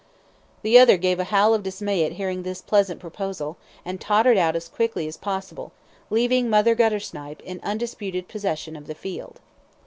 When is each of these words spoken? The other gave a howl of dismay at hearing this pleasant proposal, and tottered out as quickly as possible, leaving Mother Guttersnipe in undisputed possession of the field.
The 0.63 0.79
other 0.79 0.97
gave 0.97 1.19
a 1.19 1.25
howl 1.25 1.53
of 1.53 1.61
dismay 1.61 2.03
at 2.05 2.13
hearing 2.13 2.41
this 2.41 2.59
pleasant 2.63 2.99
proposal, 2.99 3.57
and 3.85 4.01
tottered 4.01 4.35
out 4.35 4.55
as 4.55 4.67
quickly 4.67 5.07
as 5.07 5.15
possible, 5.15 5.73
leaving 6.09 6.49
Mother 6.49 6.73
Guttersnipe 6.75 7.39
in 7.41 7.59
undisputed 7.61 8.27
possession 8.27 8.75
of 8.75 8.87
the 8.87 8.95
field. 8.95 9.41